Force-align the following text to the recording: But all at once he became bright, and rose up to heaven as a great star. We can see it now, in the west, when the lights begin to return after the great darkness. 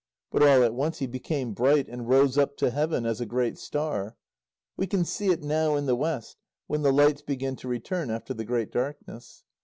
But 0.31 0.41
all 0.41 0.63
at 0.63 0.73
once 0.73 0.97
he 0.97 1.05
became 1.05 1.53
bright, 1.53 1.87
and 1.87 2.09
rose 2.09 2.35
up 2.35 2.57
to 2.57 2.71
heaven 2.71 3.05
as 3.05 3.21
a 3.21 3.25
great 3.27 3.59
star. 3.59 4.17
We 4.75 4.87
can 4.87 5.05
see 5.05 5.27
it 5.29 5.43
now, 5.43 5.75
in 5.75 5.85
the 5.85 5.95
west, 5.95 6.37
when 6.65 6.81
the 6.81 6.91
lights 6.91 7.21
begin 7.21 7.55
to 7.57 7.67
return 7.67 8.09
after 8.09 8.33
the 8.33 8.43
great 8.43 8.71
darkness. 8.71 9.43